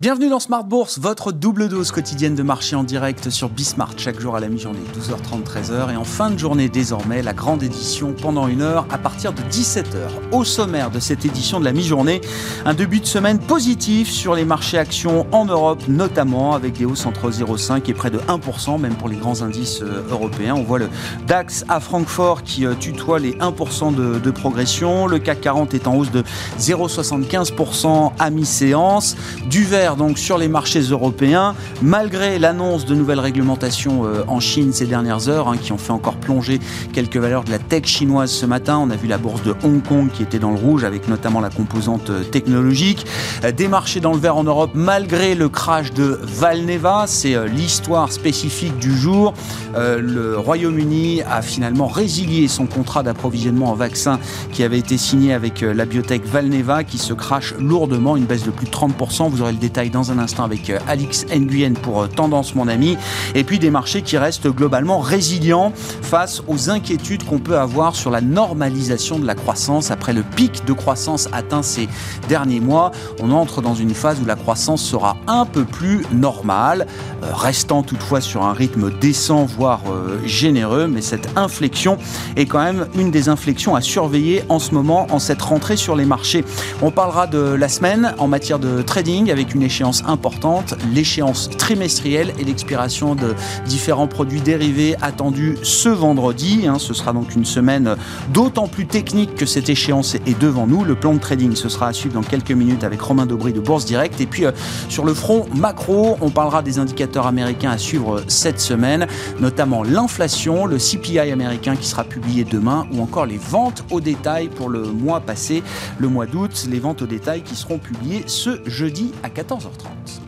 [0.00, 4.20] Bienvenue dans Smart Bourse, votre double dose quotidienne de marché en direct sur Bismart chaque
[4.20, 5.92] jour à la mi-journée, 12h30, 13h.
[5.92, 9.42] Et en fin de journée, désormais, la grande édition pendant une heure à partir de
[9.42, 10.06] 17h.
[10.30, 12.20] Au sommaire de cette édition de la mi-journée,
[12.64, 17.04] un début de semaine positif sur les marchés actions en Europe, notamment avec des hausses
[17.04, 20.54] entre 0,5 et près de 1%, même pour les grands indices euh, européens.
[20.54, 20.90] On voit le
[21.26, 25.08] DAX à Francfort qui euh, tutoie les 1% de, de progression.
[25.08, 26.22] Le CAC 40 est en hausse de
[26.60, 29.16] 0,75% à mi-séance.
[29.50, 34.72] Du vert donc sur les marchés européens, malgré l'annonce de nouvelles réglementations euh, en Chine
[34.72, 36.60] ces dernières heures, hein, qui ont fait encore plonger
[36.92, 38.78] quelques valeurs de la tech chinoise ce matin.
[38.78, 41.40] On a vu la bourse de Hong Kong qui était dans le rouge, avec notamment
[41.40, 43.06] la composante euh, technologique.
[43.44, 48.12] Euh, des marchés dans le vert en Europe, malgré le crash de Valneva, c'est l'histoire
[48.12, 49.34] spécifique du jour.
[49.76, 54.18] Le Royaume-Uni a finalement résilié son contrat d'approvisionnement en vaccins
[54.52, 58.50] qui avait été signé avec la biotech Valneva, qui se crache lourdement, une baisse de
[58.50, 59.30] plus de 30%.
[59.30, 62.66] Vous aurez le détail dans un instant avec euh, Alix Nguyen pour euh, Tendance Mon
[62.66, 62.96] Ami.
[63.36, 68.10] Et puis des marchés qui restent globalement résilients face aux inquiétudes qu'on peut avoir sur
[68.10, 71.88] la normalisation de la croissance après le pic de croissance atteint ces
[72.28, 72.90] derniers mois.
[73.20, 76.86] On entre dans une phase où la croissance sera un peu plus normale,
[77.22, 79.80] euh, restant toutefois sur un rythme décent, voire
[80.24, 80.88] généreux.
[80.88, 81.98] Mais cette inflexion
[82.36, 85.94] est quand même une des inflexions à surveiller en ce moment, en cette rentrée sur
[85.94, 86.44] les marchés.
[86.82, 92.32] On parlera de la semaine en matière de trading avec une échéance importante, l'échéance trimestrielle
[92.38, 93.34] et l'expiration de
[93.66, 96.66] différents produits dérivés attendus ce vendredi.
[96.66, 96.78] Hein.
[96.78, 97.96] ce sera donc une semaine
[98.32, 100.84] d'autant plus technique que cette échéance est devant nous.
[100.84, 103.60] Le plan de trading, ce sera à suivre dans quelques minutes avec Romain Dobry de
[103.60, 104.18] Bourse Direct.
[104.22, 104.52] Et puis euh,
[104.88, 109.06] sur le front macro, on parlera des indicateurs américains à suivre cette semaine,
[109.38, 114.48] notamment l'inflation, le CPI américain qui sera publié demain ou encore les ventes au détail
[114.48, 115.62] pour le mois passé,
[115.98, 120.20] le mois d'août, les ventes au détail qui seront publiées ce jeudi à 14 14h30.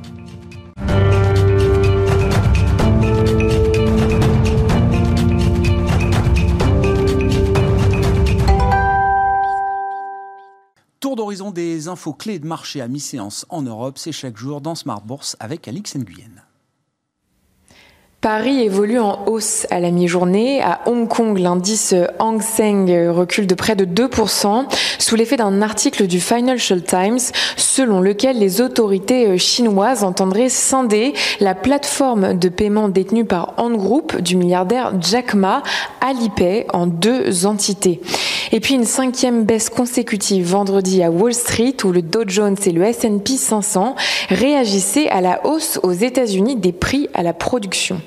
[10.99, 14.75] Tour d'horizon des infos clés de marché à mi-séance en Europe, c'est chaque jour dans
[14.75, 16.43] Smart Bourse avec Alix Nguyen.
[18.21, 20.61] Paris évolue en hausse à la mi-journée.
[20.61, 24.67] À Hong Kong, l'indice Hang Seng recule de près de 2%
[25.01, 27.19] sous l'effet d'un article du Financial Times
[27.57, 34.21] selon lequel les autorités chinoises entendraient scinder la plateforme de paiement détenue par Ant Group
[34.21, 35.63] du milliardaire Jack Ma,
[36.01, 38.01] Alipay, en deux entités.
[38.53, 42.73] Et puis une cinquième baisse consécutive vendredi à Wall Street où le Dow Jones et
[42.73, 43.95] le S&P 500
[44.29, 48.01] réagissaient à la hausse aux États-Unis des prix à la production.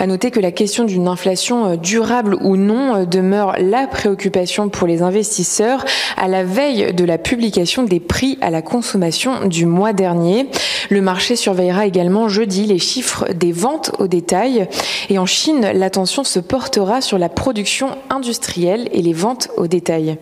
[0.00, 4.68] À noter que la question d'une inflation euh, durable ou non euh, demeure la préoccupation
[4.68, 5.84] pour les investisseurs
[6.16, 10.48] à la veille de la publication des prix à la consommation du mois dernier.
[10.90, 14.68] Le marché surveillera également jeudi les chiffres des ventes au détail.
[15.08, 20.18] Et en Chine, l'attention se portera sur la production industrielle et les ventes au détail.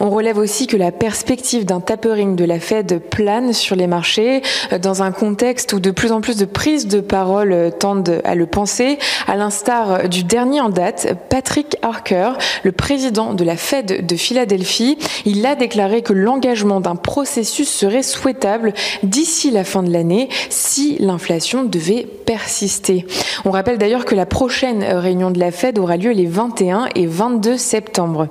[0.00, 4.42] On relève aussi que la perspective d'un tapering de la Fed plane sur les marchés
[4.80, 8.46] dans un contexte où de plus en plus de prises de parole tendent à le
[8.46, 14.16] penser à l'instar du dernier en date, Patrick Harker, le président de la Fed de
[14.16, 14.98] Philadelphie.
[15.24, 18.72] Il a déclaré que l'engagement d'un processus serait souhaitable
[19.02, 23.06] d'ici la fin de l'année si l'inflation devait persister.
[23.44, 27.06] On rappelle d'ailleurs que la prochaine réunion de la Fed aura lieu les 21 et
[27.06, 28.28] 22 septembre.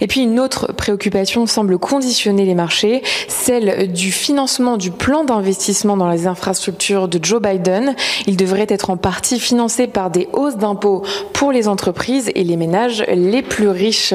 [0.00, 5.96] Et puis une autre préoccupation semble conditionner les marchés, celle du financement du plan d'investissement
[5.96, 7.94] dans les infrastructures de Joe Biden.
[8.26, 12.56] Il devrait être en partie financé par des hausses d'impôts pour les entreprises et les
[12.56, 14.14] ménages les plus riches.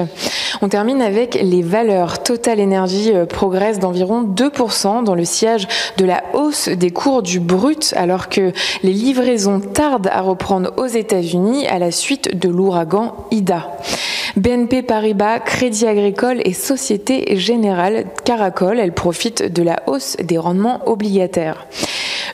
[0.61, 2.23] On termine avec les valeurs.
[2.45, 5.67] Total Energy euh, progresse d'environ 2% dans le siège
[5.97, 8.51] de la hausse des cours du brut alors que
[8.83, 13.71] les livraisons tardent à reprendre aux États-Unis à la suite de l'ouragan Ida.
[14.35, 20.87] BNP Paribas, Crédit Agricole et Société Générale Caracol, elles profitent de la hausse des rendements
[20.87, 21.65] obligataires.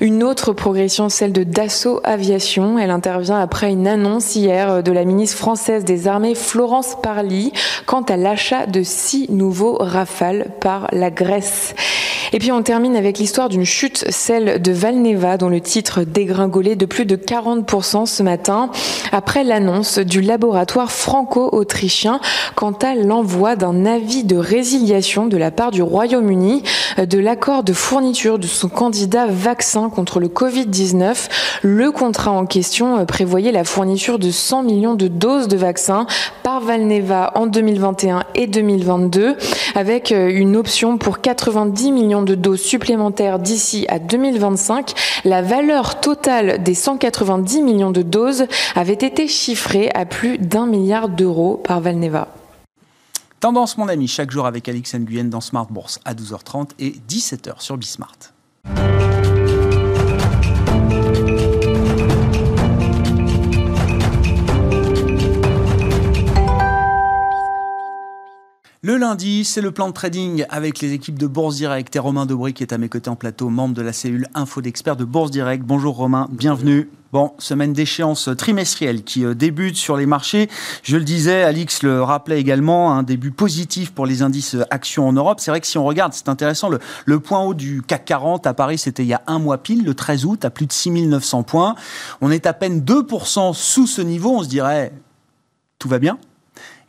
[0.02, 2.80] Une autre progression, celle de Dassault Aviation.
[2.80, 7.54] Elle intervient après une annonce hier de la ministre française des Armées, Florence Parly,
[7.86, 11.76] quant à l'achat de six nouveaux Rafales par la Grèce.
[12.34, 16.78] Et puis on termine avec l'histoire d'une chute, celle de Valneva, dont le titre dégringolait
[16.78, 18.70] de plus de 40% ce matin,
[19.12, 22.22] après l'annonce du laboratoire franco-autrichien
[22.56, 26.64] quant à l'envoi d'un avis de résiliation de la part du Royaume-Uni
[26.98, 31.30] de l'accord de fourniture de son candidat vaccin contre le Covid-19.
[31.64, 36.06] Le contrat en question prévoyait la fourniture de 100 millions de doses de vaccins
[36.44, 39.36] par Valneva en 2021 et 2022,
[39.76, 44.94] avec une option pour 90 millions de doses supplémentaires d'ici à 2025,
[45.26, 48.46] la valeur totale des 190 millions de doses
[48.76, 52.28] avait été chiffrée à plus d'un milliard d'euros par Valneva.
[53.40, 57.60] Tendance, mon ami, chaque jour avec Alix Nguyen dans Smart Bourse à 12h30 et 17h
[57.60, 58.18] sur Bismart.
[68.84, 72.26] Le lundi, c'est le plan de trading avec les équipes de Bourse Direct et Romain
[72.26, 75.06] Debris qui est à mes côtés en plateau, membre de la cellule Info d'experts de
[75.06, 75.64] Bourse Direct.
[75.64, 76.90] Bonjour Romain, bienvenue.
[77.14, 80.50] Bon, semaine d'échéance trimestrielle qui euh, débute sur les marchés.
[80.82, 85.14] Je le disais, Alix le rappelait également, un début positif pour les indices actions en
[85.14, 85.40] Europe.
[85.42, 88.48] C'est vrai que si on regarde, c'est intéressant, le, le, point haut du CAC 40
[88.48, 90.74] à Paris, c'était il y a un mois pile, le 13 août, à plus de
[90.74, 91.76] 6900 points.
[92.20, 94.92] On est à peine 2% sous ce niveau, on se dirait,
[95.78, 96.18] tout va bien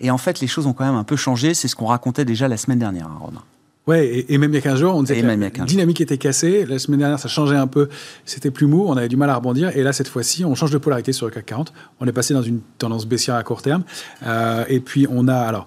[0.02, 1.54] et en fait, les choses ont quand même un peu changé.
[1.54, 3.42] C'est ce qu'on racontait déjà la semaine dernière, hein, Romain.
[3.88, 6.64] Ouais, et, même il y a 15 jours, on disait que la dynamique était cassée.
[6.66, 7.88] La semaine dernière, ça changeait un peu.
[8.24, 9.76] C'était plus mou, on avait du mal à rebondir.
[9.76, 11.72] Et là, cette fois-ci, on change de polarité sur le CAC 40.
[11.98, 13.82] On est passé dans une tendance baissière à court terme.
[14.24, 15.66] Euh, et puis, on a, alors,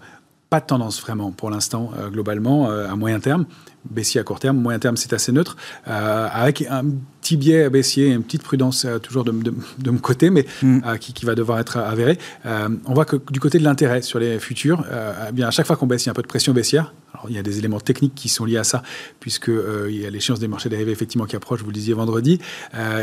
[0.49, 3.45] pas de tendance vraiment pour l'instant, euh, globalement, euh, à moyen terme
[3.89, 5.57] baissier à court terme, moyen terme c'est assez neutre,
[5.87, 6.83] euh, avec un
[7.21, 10.97] petit biais baissier, une petite prudence toujours de, de, de, mon côté, mais mm.
[10.99, 12.17] qui, qui, va devoir être avérée.
[12.45, 14.83] On voit que du côté de l'intérêt sur les futurs,
[15.29, 16.95] eh bien à chaque fois qu'on baisse, il y a un peu de pression baissière.
[17.25, 18.83] Alors, il y a des éléments techniques qui sont liés à ça,
[19.19, 19.51] puisque
[19.89, 22.39] il y a l'échéance des marchés dérivés effectivement qui approche, vous le disiez vendredi,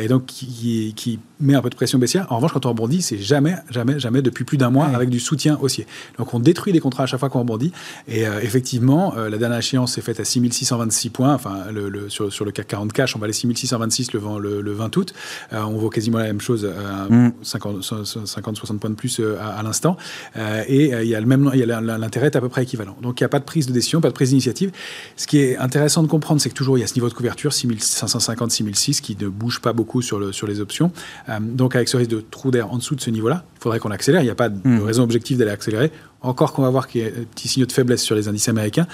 [0.01, 2.31] et donc qui, qui, met un peu de pression baissière.
[2.31, 5.19] En revanche, quand on rebondit, c'est jamais, jamais, jamais depuis plus d'un mois avec du
[5.19, 5.89] soutien haussier.
[6.19, 7.73] Donc on détruit les contrats à chaque fois qu'on rebondit,
[8.07, 12.33] et effectivement, la dernière échéance est faite à 6600 626 points, enfin, le, le, sur,
[12.33, 15.15] sur, le CAC 40 cash, on va aller 6626 le, le, le 20 août.
[15.53, 18.79] Euh, on vaut quasiment la même chose, euh, 50-60 mm.
[18.79, 19.97] points de plus euh, à, à l'instant.
[20.37, 22.49] Euh, et euh, il y a le même, il y a l'intérêt est à peu
[22.49, 22.97] près équivalent.
[23.03, 24.71] Donc il n'y a pas de prise de décision, pas de prise d'initiative.
[25.17, 27.15] Ce qui est intéressant de comprendre, c'est que toujours il y a ce niveau de
[27.15, 30.93] couverture, 6550, 6006, qui ne bouge pas beaucoup sur, le, sur les options.
[31.41, 33.91] donc avec ce risque de trou d'air en dessous de ce niveau-là, il faudrait qu'on
[33.91, 34.21] accélère.
[34.23, 34.83] Il n'y a pas de mm.
[34.83, 35.91] raison objective d'aller accélérer
[36.23, 38.49] encore qu'on va voir qu'il y a un petit signe de faiblesse sur les indices
[38.49, 38.87] américains.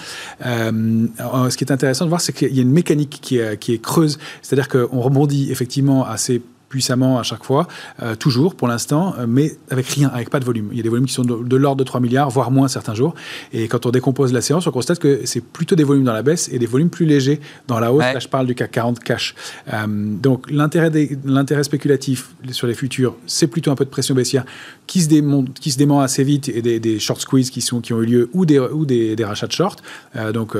[0.44, 1.06] Euh,
[1.50, 3.74] ce qui est intéressant de voir, c'est qu'il y a une mécanique qui est, qui
[3.74, 7.66] est creuse, c'est-à-dire qu'on rebondit effectivement assez puissamment à chaque fois,
[8.02, 10.68] euh, toujours pour l'instant, euh, mais avec rien, avec pas de volume.
[10.72, 12.68] Il y a des volumes qui sont de, de l'ordre de 3 milliards, voire moins
[12.68, 13.14] certains jours.
[13.52, 16.22] Et quand on décompose la séance, on constate que c'est plutôt des volumes dans la
[16.22, 18.04] baisse et des volumes plus légers dans la hausse.
[18.04, 18.14] Ouais.
[18.14, 19.34] Là, je parle du CAC 40 cash.
[19.72, 24.44] Euh, donc l'intérêt spéculatif sur les futurs, c'est plutôt un peu de pression baissière
[24.86, 27.80] qui se, démonte, qui se dément assez vite et des, des, short squeeze qui, sont,
[27.80, 29.82] qui ont eu lieu ou des, ou des, des rachats de short.
[30.16, 30.56] Euh, donc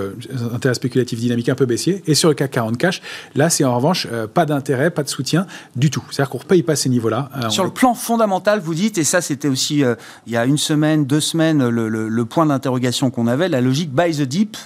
[0.54, 2.02] intérêt spéculatif dynamique un peu baissier.
[2.06, 3.02] Et sur le CAC 40 cash,
[3.34, 5.46] là, c'est en revanche pas d'intérêt, pas de soutien
[5.76, 5.97] du tout.
[6.10, 7.28] C'est-à-dire qu'on ne repaye pas ces niveaux-là.
[7.44, 9.94] Euh, Sur le plan fondamental, vous dites, et ça c'était aussi euh,
[10.26, 13.60] il y a une semaine, deux semaines, le, le, le point d'interrogation qu'on avait, la
[13.60, 14.56] logique buy the deep,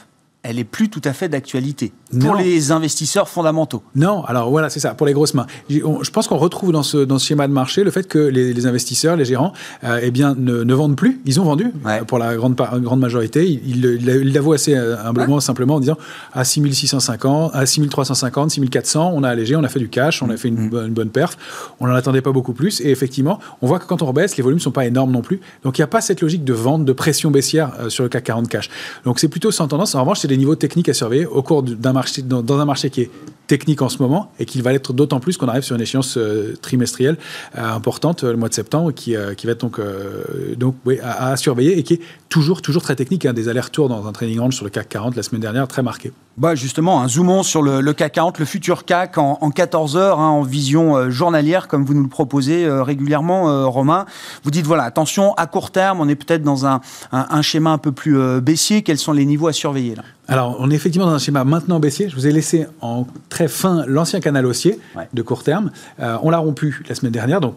[0.42, 3.82] elle est plus tout à fait d'actualité pour les investisseurs fondamentaux.
[3.94, 5.46] Non, alors voilà, c'est ça, pour les grosses mains.
[5.70, 8.52] Je pense qu'on retrouve dans ce, dans ce schéma de marché le fait que les,
[8.52, 9.52] les investisseurs, les gérants,
[9.84, 11.20] euh, eh bien, ne, ne, vendent plus.
[11.24, 12.00] Ils ont vendu ouais.
[12.00, 13.48] euh, pour la grande, grande majorité.
[13.48, 15.40] Ils l'avouent assez euh, humblement, ouais.
[15.40, 15.96] simplement en disant
[16.32, 20.36] à 6650, à 6350, 6400, on a allégé, on a fait du cash, on a
[20.36, 20.86] fait une, mmh.
[20.86, 21.38] une bonne perf.
[21.80, 22.80] On n'en attendait pas beaucoup plus.
[22.80, 25.22] Et effectivement, on voit que quand on rebaisse, les volumes ne sont pas énormes non
[25.22, 25.40] plus.
[25.62, 28.08] Donc il n'y a pas cette logique de vente, de pression baissière euh, sur le
[28.08, 28.70] CAC 40 cash.
[29.04, 29.94] Donc c'est plutôt sans tendance.
[29.94, 33.02] En revanche, c'est niveaux techniques à surveiller au cours d'un marché, dans, un marché qui
[33.02, 33.10] est
[33.46, 36.16] technique en ce moment et qu'il va l'être d'autant plus qu'on arrive sur une échéance
[36.16, 37.18] euh, trimestrielle
[37.56, 39.80] euh, importante le mois de septembre qui, euh, qui va être donc,
[40.56, 43.26] donc oui, à, à, surveiller et qui est toujours, toujours très technique.
[43.26, 45.82] Hein, des allers-retours dans un training range sur le CAC 40 la semaine dernière, très
[45.82, 46.12] marqué.
[46.38, 49.96] Bah justement, un zoomons sur le, le, CAC 40, le futur CAC en, en 14
[49.96, 54.06] heures, hein, en vision journalière, comme vous nous le proposez régulièrement, Romain.
[54.42, 56.80] Vous dites, voilà, attention, à court terme, on est peut-être dans un,
[57.12, 58.82] un, un, schéma un peu plus baissier.
[58.82, 60.02] Quels sont les niveaux à surveiller là?
[60.28, 62.08] Alors, on est effectivement dans un schéma maintenant baissier.
[62.08, 65.08] Je vous ai laissé en très fin l'ancien canal haussier ouais.
[65.12, 65.72] de court terme.
[66.00, 67.56] Euh, on l'a rompu la semaine dernière, donc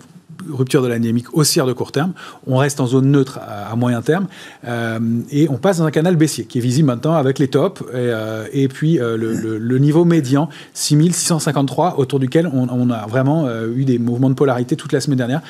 [0.49, 2.13] rupture de la dynamique haussière de court terme.
[2.47, 4.27] On reste en zone neutre à, moyen terme
[4.65, 4.99] euh,
[5.31, 7.85] et on passe dans un canal baissier qui est visible maintenant avec les tops et,
[7.93, 14.29] euh, puis euh, le, niveau médian 6653 autour duquel on, a vraiment eu des mouvements
[14.29, 15.41] de polarité toute la semaine dernière,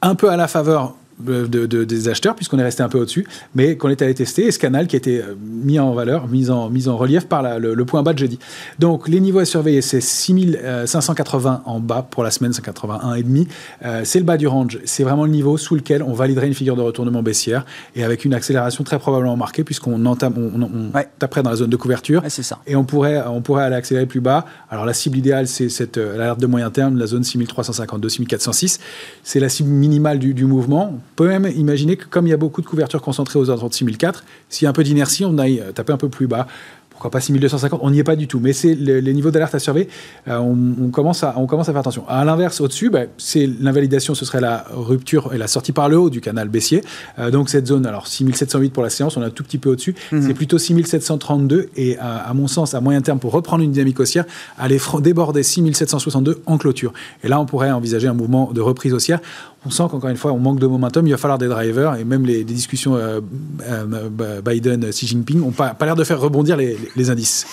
[0.00, 3.26] un peu à la faveur de, de, des acheteurs, puisqu'on est resté un peu au-dessus,
[3.54, 6.28] mais qu'on est allé tester, et ce canal qui a été euh, mis en valeur,
[6.28, 8.38] mis en, mis en relief par la, le, le, point bas de jeudi.
[8.78, 13.46] Donc les niveaux à surveiller, c'est 6580 en bas pour la semaine, 581,5.
[13.84, 16.54] Euh, c'est le bas du range, c'est vraiment le niveau sous lequel on validerait une
[16.54, 20.96] figure de retournement baissière, et avec une accélération très probablement marquée, puisqu'on entame, on, on
[20.96, 21.08] ouais.
[21.18, 22.58] taperait dans la zone de couverture, ouais, ça.
[22.66, 24.44] et on pourrait, on pourrait aller accélérer plus bas.
[24.70, 28.80] Alors la cible idéale, c'est cette euh, l'alerte de moyen terme, la zone 6352, 6406.
[29.22, 32.36] C'est la cible minimale du, du mouvement peut même imaginer que comme il y a
[32.36, 35.38] beaucoup de couvertures concentrées aux alentours de 6004, s'il y a un peu d'inertie, on
[35.38, 36.46] aille taper un peu plus bas
[36.94, 39.58] pourquoi pas 6250 On n'y est pas du tout, mais c'est les niveaux d'alerte à
[39.58, 39.88] surveiller.
[40.28, 42.04] Euh, on, commence à, on commence à faire attention.
[42.08, 45.98] À l'inverse, au-dessus, bah, c'est l'invalidation, ce serait la rupture et la sortie par le
[45.98, 46.82] haut du canal baissier.
[47.18, 49.70] Euh, donc cette zone, alors 6708 pour la séance, on est un tout petit peu
[49.70, 49.94] au-dessus.
[50.12, 50.22] Mhm.
[50.22, 54.24] C'est plutôt 6732 et à, mon sens, à moyen terme, pour reprendre une dynamique haussière,
[54.56, 56.92] aller déborder 6762 en clôture.
[57.24, 59.20] Et là, on pourrait envisager un mouvement de reprise haussière
[59.66, 61.06] on sent qu'encore une fois, on manque de momentum.
[61.06, 63.20] Il va falloir des drivers et même les, discussions euh,
[63.66, 66.76] euh, Biden-Xi Jinping n'ont pas, l'air de faire rebondir les,
[67.10, 67.46] indices.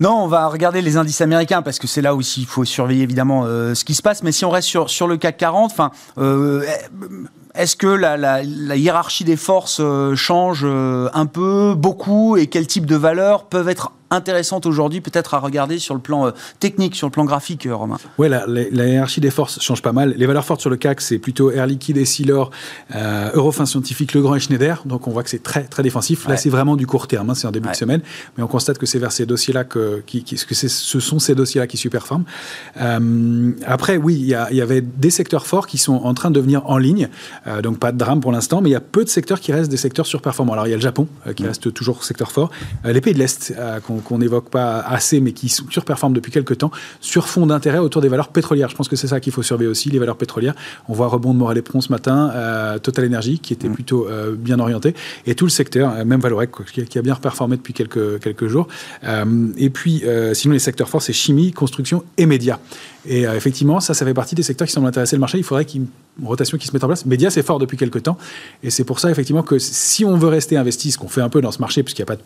[0.00, 3.04] Non, on va regarder les indices américains parce que c'est là aussi il faut surveiller
[3.04, 4.22] évidemment euh, ce qui se passe.
[4.22, 5.90] Mais si on reste sur, sur le CAC 40, enfin,
[7.54, 8.42] est-ce que la, la,
[8.76, 9.80] hiérarchie des forces
[10.16, 15.38] change un peu, beaucoup, et quel type de valeurs peuvent être intéressante aujourd'hui, peut-être à
[15.38, 16.30] regarder sur le plan euh,
[16.60, 19.92] technique, sur le plan graphique, euh, Romain Oui, la, la, hiérarchie des forces change pas
[19.92, 20.14] mal.
[20.16, 22.50] Les valeurs fortes sur le CAC, c'est plutôt Air Liquide, Essilor,
[22.94, 24.82] euh, Eurofin Scientifique, Legrand et Schneider.
[24.86, 26.26] Donc on voit que c'est très très défensif.
[26.28, 27.30] Là, c'est vraiment du court terme.
[27.30, 28.00] Hein, c'est en début de semaine,
[28.36, 31.66] mais on constate que c'est vers ces dossiers-là que, qui, que ce sont ces dossiers-là
[31.66, 32.24] qui superforment.
[32.80, 36.34] Euh, après, oui, il y, y, avait des secteurs forts qui sont en train de
[36.34, 37.08] devenir en ligne.
[37.62, 39.70] donc pas de drame pour l'instant, mais il y a peu de secteurs qui restent
[39.70, 40.52] des secteurs surperformants.
[40.52, 42.50] Alors il y a le Japon qui reste toujours secteur fort,
[42.84, 43.54] les pays de l'Est
[43.86, 46.70] qu'on qu'on n'évoque pas assez, mais qui surperforment depuis quelques temps,
[47.00, 48.68] sur fond d'intérêt autour des valeurs pétrolières.
[48.68, 50.54] Je pense que c'est ça qu'il faut surveiller aussi, les valeurs pétrolières.
[50.88, 53.74] On voit rebond de Morel et Pron ce matin, euh, Total Energy, qui était mm.
[53.74, 54.94] plutôt euh, bien orienté,
[55.26, 56.50] et tout le secteur, euh, même Valorec,
[56.88, 58.68] qui, a bien performé depuis quelques, quelques jours.
[59.02, 62.58] et puis, sinon, les secteurs forts, c'est chimie, construction et médias.
[63.06, 65.38] Et effectivement, ça, ça fait partie des secteurs qui semblent intéresser le marché.
[65.38, 65.88] Il faudrait qu'il y ait
[66.20, 67.04] une rotation qui se mette en place.
[67.04, 68.16] Médias, c'est fort depuis quelques temps.
[68.62, 71.28] Et c'est pour ça, effectivement, que si on veut rester investi, ce qu'on fait un
[71.28, 72.22] peu dans ce marché, puisqu'il n'y a pas de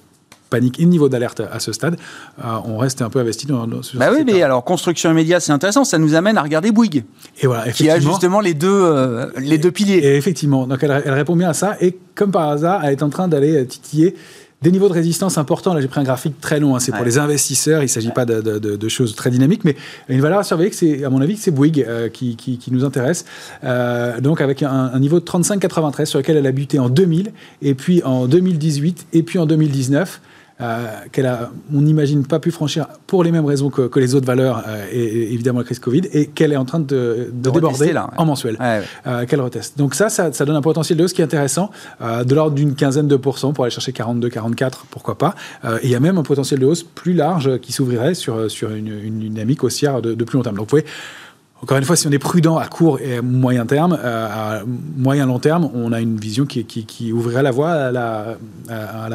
[0.49, 1.97] panique et niveau d'alerte à ce stade,
[2.41, 5.43] euh, on reste un peu investi dans, dans ce Bah oui, mais alors construction immédiate,
[5.43, 7.05] c'est intéressant, ça nous amène à regarder Bouygues.
[7.41, 9.99] Et voilà, qui a justement les deux, euh, les deux piliers.
[9.99, 13.11] Et effectivement, donc elle, répond bien à ça, et comme par hasard, elle est en
[13.11, 14.15] train d'aller titiller
[14.61, 15.73] des niveaux de résistance importants.
[15.73, 16.75] Là, j'ai pris un graphique très long.
[16.75, 16.81] Hein.
[16.81, 17.81] C'est pour les investisseurs.
[17.81, 19.77] Il ne s'agit pas de, choses très dynamiques, mais
[20.09, 23.25] une valeur à surveiller, c'est, à mon avis, c'est Bouygues euh, qui, nous intéresse.
[24.21, 27.75] donc, avec un, un niveau de 35,93 sur lequel elle a buté en 2000, et
[27.75, 30.21] puis en 2018, et puis en 2019.
[30.61, 34.27] Euh, qu'elle a, on n'imagine pas pu franchir pour les mêmes raisons que, les autres
[34.27, 38.25] valeurs, euh, et, évidemment la crise Covid, et qu'elle est en train de, déborder en
[38.25, 39.79] mensuel, euh, qu'elle reteste.
[39.79, 43.07] Donc ça, ça, donne un potentiel de hausse qui est intéressant, de l'ordre d'une quinzaine
[43.07, 45.37] de pourcents pour aller chercher 42, 44, pourquoi pas.
[45.65, 48.73] et il y a même un potentiel de hausse plus large qui s'ouvrirait sur, sur
[48.73, 50.57] une, une dynamique haussière de, de plus long terme.
[50.57, 50.87] Donc vous voyez,
[51.61, 54.63] encore une fois, si on est prudent à court et moyen terme, euh, à
[54.97, 58.37] moyen long terme, on a une vision qui, qui, ouvrirait la voie à la,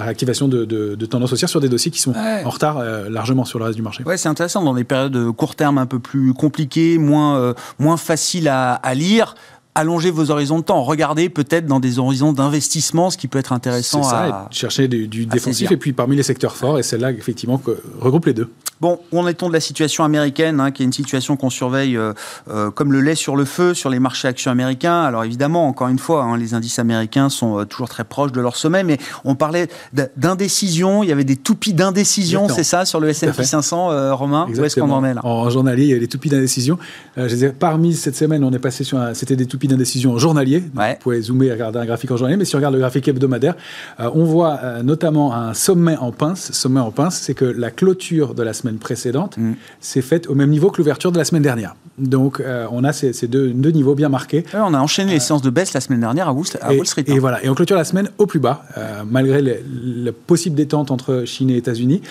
[0.03, 3.59] réactivation de, de, tendances haussières sur des dossiers qui sont en retard euh, largement sur
[3.59, 4.03] le reste du marché.
[4.03, 7.53] Ouais, c'est intéressant dans des périodes de court terme un peu plus compliquées, moins, euh,
[7.79, 9.35] moins faciles à, à lire
[9.75, 10.83] allonger vos horizons de temps.
[10.83, 15.25] Regardez peut-être dans des horizons d'investissement, ce qui peut être intéressant ça, à chercher du,
[15.25, 18.49] défensif et puis parmi les secteurs forts et celle-là effectivement que regroupe les deux.
[18.81, 21.95] Bon, on est on de la situation américaine, hein, qui est une situation qu'on surveille
[21.95, 22.11] euh,
[22.49, 25.03] euh, comme le lait sur le feu sur les marchés actions américains?
[25.03, 28.41] Alors évidemment, encore une fois, hein, les indices américains sont euh, toujours très proches de
[28.41, 29.69] leur sommet, mais on parlait
[30.17, 31.01] d'indécision.
[31.01, 34.47] Il y avait des toupies d'indécision, c'est ça, sur le S&P 500, Romain?
[34.53, 35.21] Où est-ce qu'on en est là?
[35.23, 36.77] En journalier, il y a des toupies d'indécision.
[37.15, 40.59] je disais, parmi cette semaine, on est passé sur, c'était des toupies d'indécision journalier.
[40.59, 43.07] Vous pouvez zoomer et regarder un graphique en journalier, mais si on regarde le graphique
[43.07, 43.55] hebdomadaire,
[43.99, 46.51] euh, on voit euh, notamment un sommet en pince.
[46.51, 49.53] Sommet en pince, c'est que la clôture de la semaine précédente mm.
[49.79, 51.75] s'est faite au même niveau que l'ouverture de la semaine dernière.
[51.97, 54.45] Donc euh, on a ces, deux, niveaux bien marqués.
[54.53, 56.59] on a enchaîné les séances de baisse la semaine dernière à Wall, Street.
[57.07, 57.17] Et, hein.
[57.19, 58.63] voilà, et on clôture la semaine au plus bas,
[59.09, 62.01] malgré la possible détente entre Chine et États-Unis,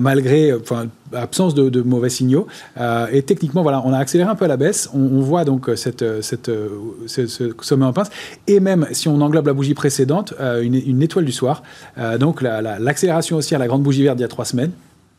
[0.00, 0.52] malgré
[1.12, 2.46] absence de, mauvais signaux.
[2.78, 4.90] Euh, et techniquement, voilà, on a accéléré un peu à la baisse.
[4.94, 6.50] On, voit donc cette, cette,
[7.06, 7.26] ce,
[7.60, 8.10] sommet en pince.
[8.46, 11.62] Et même si on englobe la bougie précédente, une, étoile du soir.
[12.18, 14.72] donc l'accélération aussi à la grande bougie verte d'il y a trois semaines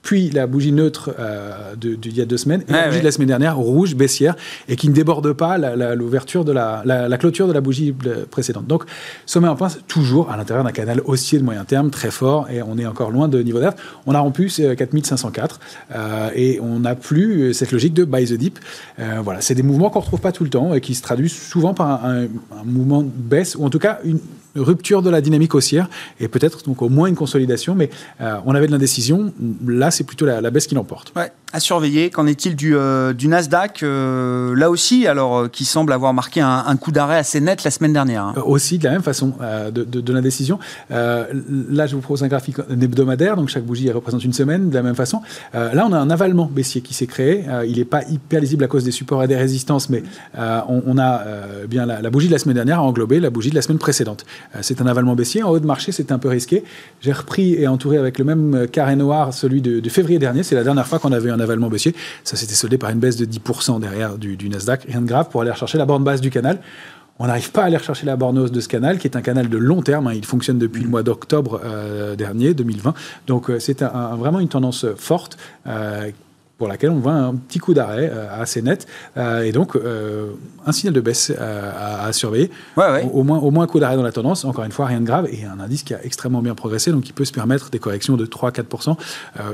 [0.07, 3.11] puis la bougie neutre euh, d'il y a deux semaines, et la bougie de la
[3.11, 4.37] semaine dernière, rouge, baissière,
[4.69, 7.93] et qui ne déborde pas l'ouverture de la, la, clôture de la bougie
[8.31, 8.67] précédente.
[8.67, 8.85] Donc,
[9.25, 12.61] sommet en pince, toujours à l'intérieur d'un canal haussier de moyen terme, très fort, et
[12.61, 13.79] on est encore loin de niveau d'alerte.
[14.05, 15.59] On a rompu 4504,
[15.93, 18.59] euh, et on n'a plus cette logique de buy the dip.
[18.99, 21.01] Euh, voilà, c'est des mouvements qu'on ne retrouve pas tout le temps, et qui se
[21.01, 24.19] traduisent souvent par un, un mouvement de baisse, ou en tout cas une
[24.59, 28.67] rupture de la dynamique haussière, et peut-être donc au moins une consolidation, mais on avait
[28.67, 29.33] de l'indécision.
[29.65, 31.13] Là, c'est plutôt la, baisse qui l'emporte.
[31.53, 32.09] À surveiller.
[32.09, 36.75] Qu'en est-il du, euh, Nasdaq euh, Là aussi, alors, euh, qui semble avoir marqué un,
[36.77, 38.23] coup d'arrêt assez net la semaine dernière.
[38.23, 38.33] Hein.
[38.45, 39.33] Aussi, de la même façon,
[39.73, 40.59] de, de, la décision.
[40.89, 41.27] là,
[41.87, 44.95] je vous propose un graphique hebdomadaire, donc chaque bougie représente une semaine, de la même
[44.95, 45.21] façon.
[45.53, 47.45] là, on a un avalement baissier qui s'est créé.
[47.67, 50.03] il n'est pas hyper lisible à cause des supports et des résistances, mais
[50.37, 51.23] on, a
[51.67, 54.25] bien la, bougie de la semaine dernière a englobé la bougie de la semaine précédente.
[54.61, 55.41] c'est un avalement baissier.
[55.43, 56.63] En haut de marché, c'était un peu risqué.
[57.01, 60.43] J'ai repris et entouré avec le même carré noir celui de février dernier.
[60.43, 61.95] C'est la dernière fois qu'on avait un avalement baissier.
[62.23, 64.83] Ça s'était soldé par une baisse de 10% derrière du, Nasdaq.
[64.87, 66.59] Rien de grave pour aller rechercher la borne basse du canal.
[67.19, 69.21] On n'arrive pas à aller rechercher la borne hausse de ce canal, qui est un
[69.21, 70.07] canal de long terme.
[70.07, 70.13] Hein.
[70.13, 72.93] Il fonctionne depuis le mois d'octobre euh, dernier, 2020.
[73.25, 76.11] Donc euh, c'est vraiment une tendance forte euh,
[76.57, 78.87] pour laquelle on voit un petit coup d'arrêt euh, assez net.
[79.15, 80.31] Euh, et donc, euh,
[80.65, 82.49] un signal de baisse à, surveiller.
[83.13, 84.43] Au, moins, au moins un coup d'arrêt dans la tendance.
[84.43, 85.27] Encore une fois, rien de grave.
[85.31, 86.91] Et un indice qui a extrêmement bien progressé.
[86.91, 88.95] Donc, il peut se permettre des corrections de 3-4%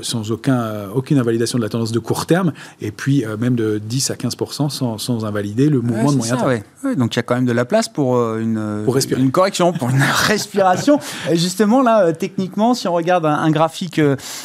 [0.01, 2.53] sans aucun, aucune invalidation de la tendance de court terme.
[2.81, 6.95] Et puis, même de 10 à 15% sans, sans invalider le mouvement de moyen terme.
[6.95, 9.89] donc, il y a quand même de la place pour une, pour une correction, pour
[9.89, 10.99] une respiration.
[11.29, 13.99] Et justement, là, techniquement, si on regarde un, graphique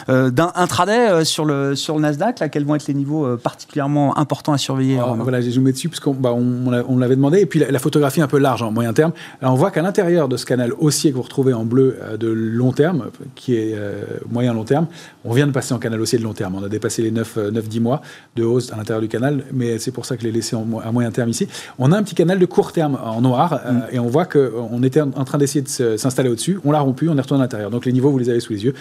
[0.09, 4.53] d'un intraday sur le, sur le Nasdaq, quels vont être les niveaux euh, particulièrement importants
[4.53, 7.41] à surveiller Voilà, j'ai zoomé dessus parce qu'on bah, on, l'avait demandé.
[7.41, 9.13] Et puis la, photographie un peu large en moyen terme.
[9.43, 12.29] on voit qu'à l'intérieur de ce canal haussier que vous retrouvez en bleu euh, de
[12.29, 14.87] long terme, qui est euh, moyen long terme,
[15.25, 16.55] on vient de passer en canal haussier de long terme.
[16.57, 18.03] On a dépassé les 9-10 mois
[18.37, 20.67] de hausse à l'intérieur du canal, mais c'est pour ça que je l'ai laissé en,
[20.85, 21.49] à moyen terme ici.
[21.79, 23.83] On a un petit canal de court terme en noir mm.
[23.93, 26.59] et on voit qu'on était en train d'essayer de s'installer au-dessus.
[26.65, 27.71] On l'a rompu, on est retourné à l'intérieur.
[27.71, 28.75] Donc les niveaux, vous les avez sous les yeux.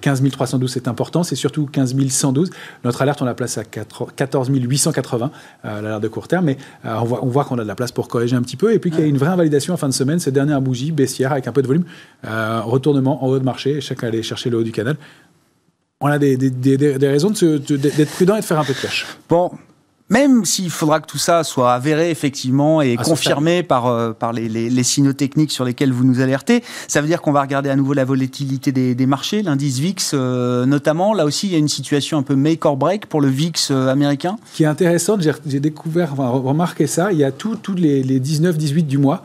[0.00, 1.22] 15 312, c'est important.
[1.22, 2.50] C'est surtout 15 112.
[2.92, 5.30] Notre alerte, on la place à 14 880,
[5.64, 7.74] euh, l'alerte de court terme, mais euh, on voit, on voit qu'on a de la
[7.74, 9.78] place pour corriger un petit peu, et puis qu'il y a une vraie invalidation en
[9.78, 11.84] fin de semaine, cette dernière bougie baissière avec un peu de volume,
[12.26, 14.96] euh, retournement en haut de marché, chacun allait chercher le haut du canal.
[16.02, 19.06] On a des, des, des, raisons d'être prudent et de faire un peu de cash.
[19.26, 19.52] Bon,
[20.12, 24.46] même s'il faudra que tout ça soit avéré effectivement et confirmé par, euh, par les,
[24.48, 27.76] les, signaux techniques sur lesquels vous nous alertez, ça veut dire qu'on va regarder à
[27.76, 31.14] nouveau la volatilité des, des marchés, l'indice VIX euh, notamment.
[31.14, 33.70] Là aussi, il y a une situation un peu make or break pour le VIX
[33.70, 34.36] euh, américain.
[34.52, 38.86] Qui est intéressante, j'ai découvert, enfin, remarqué ça, il y a tous les, les 19-18
[38.86, 39.22] du mois,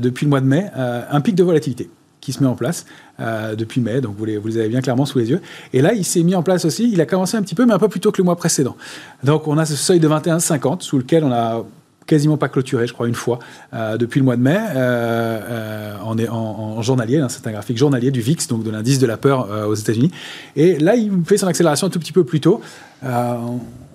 [0.00, 1.88] depuis le mois de mai, un pic de volatilité
[2.20, 2.86] qui se met en place
[3.20, 5.40] euh, depuis mai, donc vous les, avez bien clairement sous les yeux.
[5.72, 7.72] Et là, il s'est mis en place aussi, il a commencé un petit peu, mais
[7.72, 8.76] un peu plus tôt que le mois précédent.
[9.24, 11.64] Donc on a ce seuil de 21,50 sous lequel on a
[12.06, 13.40] quasiment pas clôturé, je crois, une fois
[13.74, 14.58] euh, depuis le mois de mai.
[14.76, 19.06] Euh, est en, journalier, hein, c'est un graphique journalier du VIX, donc de l'indice de
[19.06, 20.10] la peur aux États-Unis.
[20.54, 22.60] Et là, il fait son accélération un tout petit peu plus tôt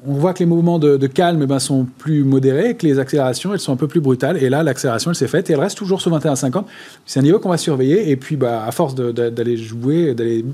[0.07, 3.53] on voit que les mouvements de, calme eh ben, sont plus modérés, que les accélérations
[3.53, 4.41] elles sont un peu plus brutales.
[4.41, 6.63] Et là, l'accélération elle s'est faite et elle reste toujours sur 21,50.
[7.05, 8.09] C'est un niveau qu'on va surveiller.
[8.09, 10.45] Et puis, bah, à force d'aller jouer, d'aller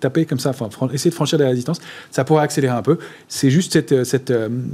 [0.00, 0.52] taper comme ça,
[0.92, 1.80] essayer de franchir des résistances,
[2.10, 2.98] ça pourrait accélérer un peu.
[3.28, 4.32] C'est juste cette, cette,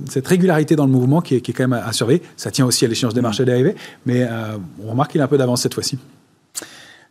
[0.09, 2.23] cette, régularité dans le mouvement qui est, qui est, quand même à, surveiller.
[2.37, 3.75] Ça tient aussi à l'échéance des marchés dérivés,
[4.07, 5.99] mais euh, on remarque qu'il a un peu d'avance cette fois-ci.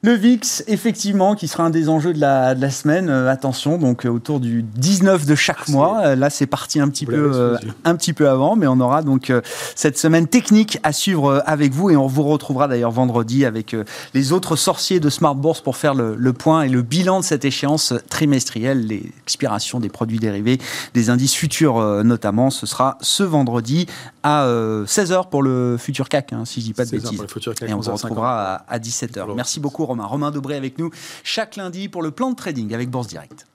[0.06, 3.10] Le VIX, effectivement, qui sera un des enjeux de la, de la semaine.
[3.10, 6.02] Euh, attention, donc euh, autour du 19 de chaque ah, mois.
[6.06, 9.34] Euh, là, c'est parti un petit peu, un petit peu avant, mais on aura donc
[9.74, 13.76] cette semaine technique à suivre avec vous et on vous retrouvera d'ailleurs vendredi avec
[14.14, 17.26] les autres sorciers de Smart Bourse pour faire le, le point et le bilan de
[17.26, 20.60] cette échéance trimestrielle, l'expiration des produits dérivés,
[20.94, 22.52] des indices futurs notamment.
[22.52, 23.88] Ce sera ce vendredi
[24.22, 27.24] à 16h pour le futur CAC, hein, si je dis pas de bêtises.
[27.68, 29.34] et on se retrouvera à, à 17h.
[29.36, 29.95] Merci beaucoup Romain.
[30.04, 30.90] Romain Dobré avec nous
[31.24, 33.48] chaque lundi pour le plan de trading avec Bourse Direct.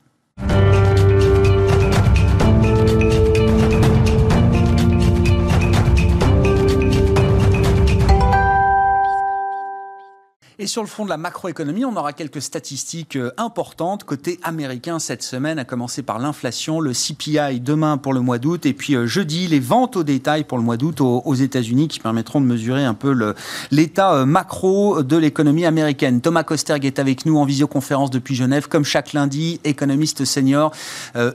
[10.62, 14.04] Et sur le fond de la macroéconomie, on aura quelques statistiques euh, importantes.
[14.04, 18.66] Côté américain, cette semaine, à commencer par l'inflation, le CPI demain pour le mois d'août,
[18.66, 21.98] et puis euh, jeudi, les ventes au détail pour le mois d'août aux, États-Unis qui
[21.98, 23.34] permettront de mesurer un peu
[23.70, 26.20] l'état euh, macro de l'économie américaine.
[26.20, 30.72] Thomas Kosterg est avec nous en visioconférence depuis Genève, comme chaque lundi, économiste senior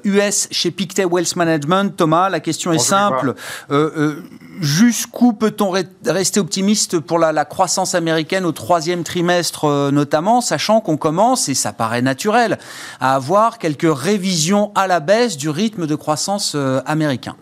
[0.03, 1.97] US chez Pictet Wealth Management.
[1.97, 3.33] Thomas, la question est simple.
[4.61, 5.73] Jusqu'où peut-on
[6.05, 11.53] rester optimiste pour la, croissance américaine au troisième trimestre euh, notamment, sachant qu'on commence, et
[11.53, 12.57] ça paraît naturel,
[12.99, 17.35] à avoir quelques révisions à la baisse du rythme de croissance euh, américain?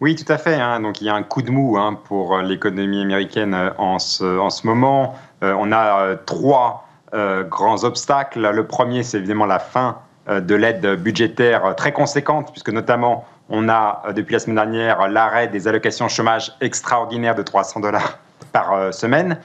[0.00, 0.56] Oui, tout à fait.
[0.56, 0.80] Hein.
[0.80, 4.38] Donc il y a un coup de mou hein, pour l'économie américaine euh, en ce,
[4.38, 5.14] en ce moment.
[5.42, 6.88] on a trois
[7.48, 8.50] grands obstacles.
[8.50, 14.12] Le premier, c'est évidemment la fin de l'aide budgétaire très conséquente, puisque notamment on a
[14.14, 18.18] depuis la semaine dernière l'arrêt des allocations chômage extraordinaires de 300 dollars
[18.52, 19.38] par semaine.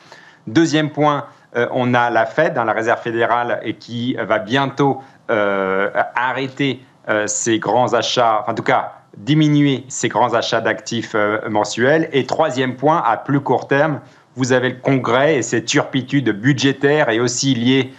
[0.48, 5.02] Deuxième point, euh, on a la Fed, hein, la Réserve fédérale, et qui va bientôt
[5.30, 6.84] euh, arrêter
[7.26, 11.16] ces grands achats, en tout cas diminuer ces grands achats d'actifs
[11.50, 12.08] mensuels.
[12.14, 14.00] Et troisième point, à plus court terme,
[14.36, 17.94] vous avez le Congrès et ses turpitudes budgétaires et aussi liées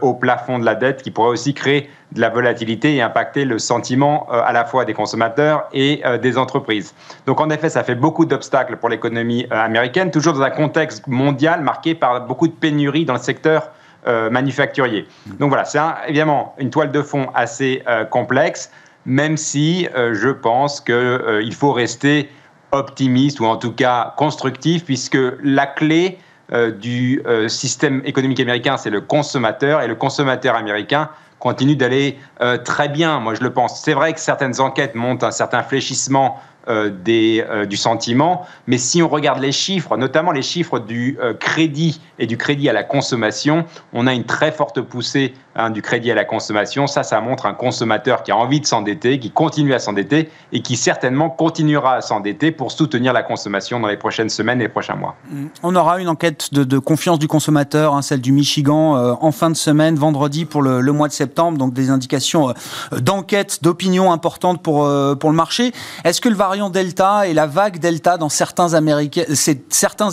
[0.00, 3.58] au plafond de la dette qui pourrait aussi créer de la volatilité et impacter le
[3.58, 6.94] sentiment à la fois des consommateurs et des entreprises.
[7.26, 11.60] Donc en effet, ça fait beaucoup d'obstacles pour l'économie américaine, toujours dans un contexte mondial
[11.60, 13.70] marqué par beaucoup de pénuries dans le secteur
[14.06, 15.06] euh, manufacturier.
[15.38, 18.70] Donc voilà, c'est évidemment une toile de fond assez euh, complexe,
[19.06, 22.28] même si euh, je pense qu'il faut rester
[22.72, 26.18] optimiste ou en tout cas constructif, puisque la clé
[26.52, 32.18] du système économique américain, c'est le consommateur, et le consommateur américain continue d'aller
[32.64, 33.82] très bien, moi je le pense.
[33.82, 36.53] C'est vrai que certaines enquêtes montrent un certain fléchissement euh,
[36.88, 38.46] des, euh, du sentiment.
[38.66, 42.68] Mais si on regarde les chiffres, notamment les chiffres du euh, crédit et du crédit
[42.70, 46.86] à la consommation, on a une très forte poussée hein, du crédit à la consommation.
[46.86, 50.62] Ça, ça montre un consommateur qui a envie de s'endetter, qui continue à s'endetter et
[50.62, 54.70] qui certainement continuera à s'endetter pour soutenir la consommation dans les prochaines semaines et les
[54.70, 55.16] prochains mois.
[55.62, 59.56] On aura une enquête de, confiance du consommateur, hein, celle du Michigan, en fin de
[59.56, 61.58] semaine, vendredi pour le, mois de septembre.
[61.58, 62.54] Donc des indications
[62.92, 65.72] d'enquête, d'opinion importantes pour, pour le marché.
[66.04, 68.68] Est-ce que le variant Delta et la vague Delta dans certains,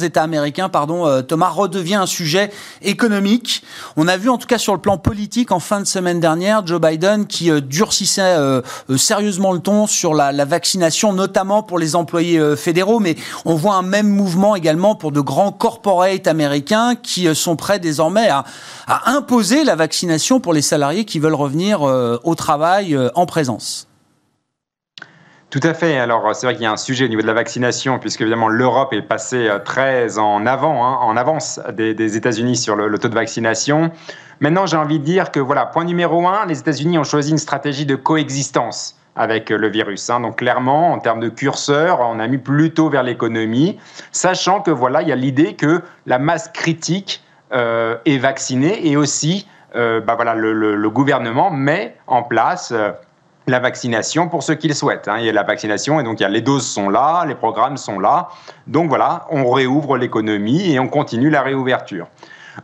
[0.01, 2.51] États américains, pardon, euh, Thomas, redevient un sujet
[2.81, 3.63] économique.
[3.95, 6.65] On a vu en tout cas sur le plan politique en fin de semaine dernière
[6.65, 8.61] Joe Biden qui euh, durcissait euh,
[8.97, 13.83] sérieusement le ton sur la, vaccination, notamment pour les employés fédéraux, mais on voit un
[13.83, 18.43] même mouvement également pour de grands corporates américains qui sont prêts désormais à
[19.05, 23.90] imposer la vaccination pour les salariés qui veulent revenir au travail en présence.
[25.51, 25.99] Tout à fait.
[25.99, 28.47] Alors, c'est vrai qu'il y a un sujet au niveau de la vaccination, puisque évidemment
[28.47, 33.09] l'Europe est passée euh, très en avant, hein, en avance des, États-Unis sur le, taux
[33.09, 33.91] de vaccination.
[34.39, 37.37] Maintenant, j'ai envie de dire que voilà, point numéro un, les États-Unis ont choisi une
[37.37, 40.09] stratégie de coexistence avec euh, le virus.
[40.09, 40.21] Hein.
[40.21, 43.77] Donc clairement, en termes de curseur, on a mis plutôt vers l'économie,
[44.13, 48.95] sachant que voilà, il y a l'idée que la masse critique euh, est vaccinée et
[48.95, 52.73] aussi, bah voilà, le, gouvernement met en place
[53.47, 55.07] la vaccination pour ceux qui le souhaitent.
[55.07, 55.17] Hein.
[55.19, 57.35] Il y a la vaccination et donc il y a, les doses sont là, les
[57.35, 58.29] programmes sont là.
[58.67, 62.07] Donc voilà, on réouvre l'économie et on continue la réouverture.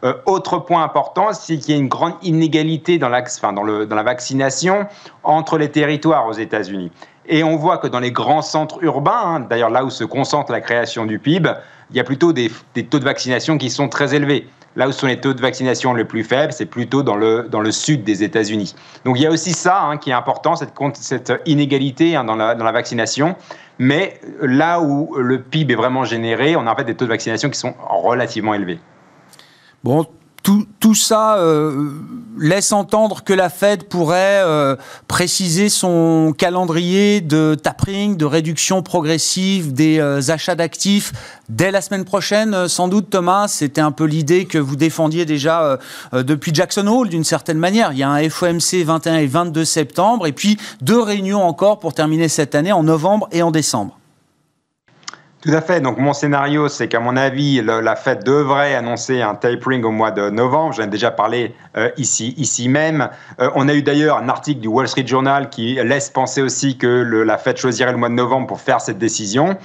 [0.04, 3.24] Euh, autre point important, c'est qu'il y a une grande inégalité dans la,
[4.04, 4.86] vaccination
[5.24, 6.92] entre les territoires aux États-Unis.
[7.26, 10.52] Et on voit que dans les grands centres urbains, hein, d'ailleurs là où se concentre
[10.52, 11.52] la création du PIB,
[11.90, 12.50] il y a plutôt des
[12.90, 14.48] taux de vaccination qui sont très élevés.
[14.78, 17.62] Là où sont les taux de vaccination les plus faibles, c'est plutôt dans le, dans
[17.62, 18.76] le sud des États-Unis.
[19.06, 22.36] Donc il y a aussi ça hein, qui est important, cette, cette inégalité hein, dans,
[22.36, 23.36] la, dans la vaccination.
[23.80, 27.10] Mais là où le PIB est vraiment généré, on a en fait des taux de
[27.10, 28.80] vaccination qui sont relativement élevés.
[29.84, 30.06] Bon,
[30.44, 31.92] tout, ça euh,
[32.40, 39.74] laisse entendre que la Fed pourrait euh, préciser son calendrier de tapering, de réduction progressive
[39.74, 41.12] des euh, achats d'actifs
[41.50, 42.70] dès la semaine prochaine.
[42.70, 45.80] Sans doute, Thomas, c'était un peu l'idée que vous défendiez déjà
[46.14, 47.92] depuis Jackson Hole, d'une certaine manière.
[47.92, 51.94] Il y a un FOMC 21 et 22 septembre, et puis deux réunions encore pour
[51.94, 53.98] terminer cette année en novembre et en décembre.
[55.42, 55.82] Tout à fait.
[55.82, 60.10] Donc mon scénario, c'est qu'à mon avis, la Fed devrait annoncer un tapering au mois
[60.10, 60.74] de novembre.
[60.74, 63.10] J'en ai déjà parlé euh, ici, ici même.
[63.40, 66.80] Euh, on a eu d'ailleurs un article du Wall Street Journal qui laisse penser aussi
[66.80, 69.58] que la Fed choisirait le mois de novembre pour faire cette décision.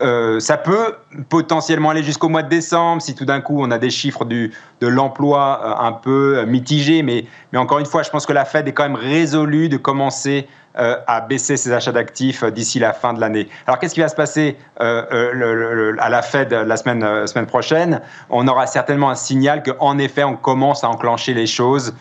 [0.00, 0.94] Euh, ça peut
[1.28, 4.52] potentiellement aller jusqu'au mois de décembre si tout d'un coup on a des chiffres du,
[4.80, 7.02] de l'emploi un peu mitigés.
[7.02, 9.76] Mais, mais encore une fois, je pense que la Fed est quand même résolue de
[9.76, 13.48] commencer à baisser ses achats d'actifs euh, d'ici la fin de l'année.
[13.66, 18.00] Alors qu'est-ce qui va se passer euh, à la Fed la semaine, prochaine?
[18.30, 21.94] On aura certainement un signal qu'en effet on commence à enclencher les choses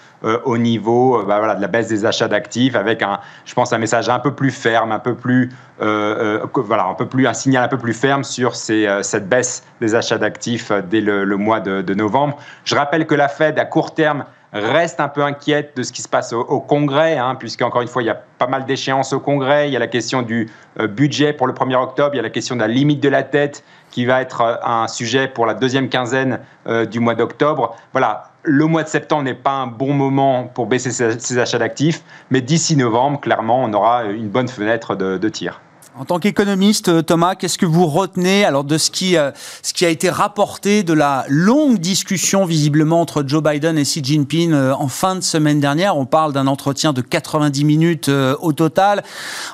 [0.45, 4.09] au niveau bah, de la baisse des achats d'actifs avec un, je pense, un message
[4.09, 7.77] un peu plus ferme, un peu plus, voilà, un peu plus, un signal un peu
[7.77, 12.37] plus ferme sur cette baisse des achats d'actifs dès le, mois de novembre.
[12.63, 16.01] Je rappelle que la Fed à court terme reste un peu inquiète de ce qui
[16.01, 19.19] se passe au, Congrès, hein, puisqu'encore une fois, il y a pas mal d'échéances au
[19.19, 19.69] Congrès.
[19.69, 22.23] Il y a la question du euh, budget pour le 1er octobre, il y a
[22.23, 25.45] la question de la limite de la dette qui va être euh, un sujet pour
[25.45, 27.75] la deuxième quinzaine euh, du mois d'octobre.
[27.91, 32.03] Voilà, le mois de septembre n'est pas un bon moment pour baisser ses, achats d'actifs,
[32.29, 35.59] mais d'ici novembre, clairement, on aura une bonne fenêtre de tir.
[35.97, 39.31] En tant qu'économiste, euh, Thomas, qu'est-ce que vous retenez alors de ce qui, euh,
[39.63, 44.03] ce qui a été rapporté de la longue discussion visiblement entre Joe Biden et Xi
[44.03, 45.95] Jinping euh, en fin de semaine dernière?
[45.95, 49.03] On parle d'un entretien de 90 minutes au total.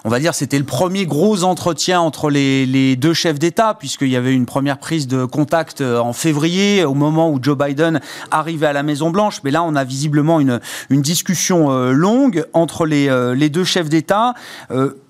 [0.04, 4.16] On va dire c'était le premier gros entretien entre les, deux chefs d'État puisqu'il y
[4.16, 8.02] avait une première prise de contact en février au moment où Joe Biden
[8.32, 9.42] arrivait à la Maison Blanche.
[9.44, 14.34] Mais là, on a visiblement une, discussion longue entre les, les deux chefs d'État.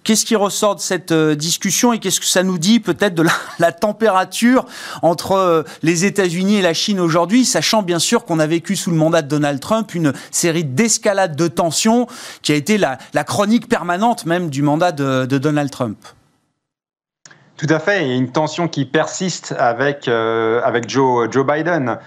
[0.04, 3.26] Qu'est-ce qui ressort de cette discussion et qu'est-ce que ça nous dit peut-être de
[3.60, 4.66] la, température
[5.02, 8.92] entre euh, les États-Unis et la Chine aujourd'hui, sachant bien sûr qu'on a vécu sous
[8.92, 12.08] le mandat de Donald Trump une série d'escalades de tensions
[12.42, 15.98] qui a été la, chronique permanente même du mandat de, Donald Trump
[17.58, 21.46] tout à fait, il y a une tension qui persiste avec, euh, avec Joe, Joe
[21.46, 22.00] Biden.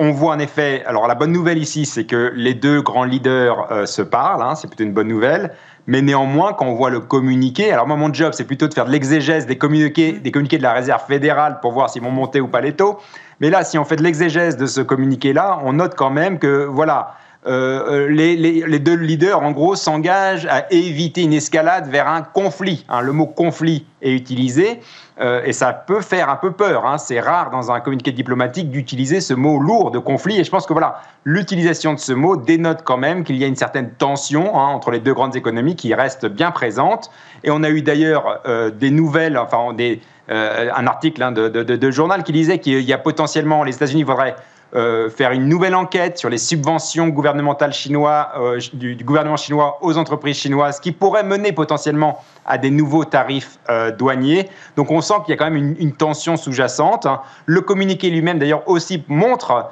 [0.00, 3.86] on voit en effet, alors la bonne nouvelle ici, c'est que les deux grands leaders
[3.86, 5.52] se parlent, hein, c'est plutôt une bonne nouvelle.
[5.86, 8.86] Mais néanmoins, quand on voit le communiqué, alors moi, mon job, c'est plutôt de faire
[8.86, 12.40] de l'exégèse des communiqués, des communiqués de la réserve fédérale pour voir s'ils vont monter
[12.40, 12.98] ou pas les taux.
[13.40, 16.64] Mais là, si on fait de l'exégèse de ce communiqué-là, on note quand même que,
[16.64, 22.22] voilà, euh, les, les, deux leaders, en gros, s'engagent à éviter une escalade vers un
[22.22, 22.84] conflit.
[22.88, 24.80] Hein, le mot conflit est utilisé.
[25.20, 26.86] Euh, et ça peut faire un peu peur.
[26.86, 26.98] Hein.
[26.98, 30.40] C'est rare dans un communiqué diplomatique d'utiliser ce mot lourd de conflit.
[30.40, 33.46] Et je pense que voilà, l'utilisation de ce mot dénote quand même qu'il y a
[33.46, 37.10] une certaine tension hein, entre les deux grandes économies qui reste bien présente.
[37.44, 41.90] Et on a eu d'ailleurs euh, des nouvelles, enfin euh, un article de, de, de,
[41.90, 44.36] journal qui disait qu'il y a potentiellement les États-Unis voudraient
[44.74, 49.98] euh, faire une nouvelle enquête sur les subventions gouvernementales chinois, euh, du, gouvernement chinois aux
[49.98, 54.48] entreprises chinoises, qui pourrait mener potentiellement à des nouveaux tarifs euh, douaniers.
[54.76, 57.04] Donc on sent qu'il y a quand même une, tension sous-jacente.
[57.04, 57.20] Hein.
[57.44, 59.70] Le communiqué lui-même, d'ailleurs, aussi montre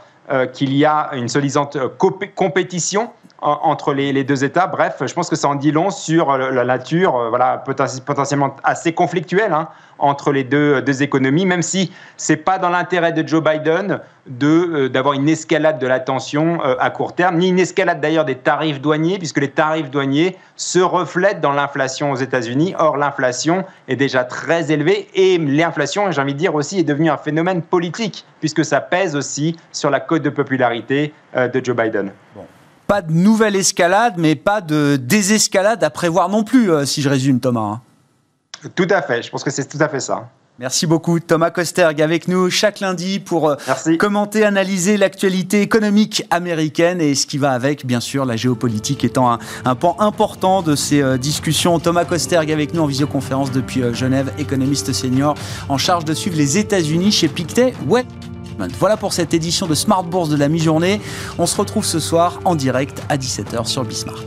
[0.52, 1.76] qu'il y a une solidante
[2.36, 3.10] compétition
[3.42, 4.66] entre les, deux États.
[4.66, 7.64] Bref, je pense que ça en dit long sur la nature, voilà,
[8.04, 13.12] potentiellement assez conflictuelle hein, entre les deux, deux économies, même si c'est pas dans l'intérêt
[13.12, 17.36] de Joe Biden de euh, d'avoir une escalade de la tension euh, à court terme,
[17.38, 22.12] ni une escalade d'ailleurs des tarifs douaniers, puisque les tarifs douaniers se reflètent dans l'inflation
[22.12, 22.74] aux États-Unis.
[22.78, 27.10] Or, l'inflation est déjà très élevée et l'inflation, j'ai envie de dire aussi, est devenue
[27.10, 31.76] un phénomène politique, puisque ça pèse aussi sur la cote de popularité euh, de Joe
[31.76, 32.12] Biden.
[32.90, 37.38] Pas de nouvelle escalade, mais pas de désescalade à prévoir non plus, si je résume,
[37.38, 37.60] Thomas.
[37.60, 37.80] Hein.
[38.74, 40.28] Tout à fait, je pense que c'est tout à fait ça.
[40.58, 43.56] Merci beaucoup Thomas Kosterg avec nous chaque lundi pour euh,
[43.96, 49.38] commenter, analyser l'actualité économique américaine et ce qui va avec, bien sûr, la géopolitique étant
[49.64, 51.78] un, pan important de ces euh, discussions.
[51.78, 55.36] Thomas Kosterg avec nous en visioconférence depuis euh, Genève, économiste senior
[55.68, 57.72] en charge de suivre les États-Unis chez Pictet.
[57.86, 58.04] Ouais.
[58.78, 61.00] Voilà pour cette édition de Smart Bourse de la mi-journée.
[61.38, 64.24] On se retrouve ce soir en direct à 17h sur Bismart.